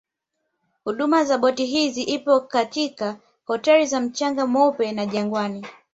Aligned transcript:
Huduma 0.83 1.21
ya 1.23 1.37
boti 1.37 1.65
hizi 1.65 2.03
ipo 2.03 2.39
katika 2.41 3.17
hoteli 3.45 3.85
za 3.85 4.01
mchanga 4.01 4.47
mweupe 4.47 4.91
na 4.91 5.05
Jangwani 5.05 5.67